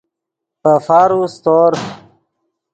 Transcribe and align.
پے 0.61 0.71
فارو 0.85 1.21
سیتور 1.33 1.73